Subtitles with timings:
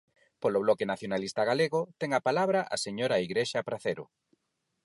[0.41, 4.03] Polo Bloque Nacionalista Galego ten a palabra a señora Igrexa Pracero.